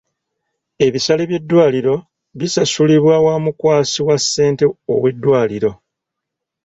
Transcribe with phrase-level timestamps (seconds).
[0.85, 1.95] Ebisale by'eddwaliro
[2.39, 5.71] bisasulibwa wa mukwasi wa ssente ow'eddwaliro.